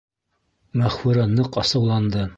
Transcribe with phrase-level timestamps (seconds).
[0.83, 2.29] Мәғфүрә ныҡ асыуланды: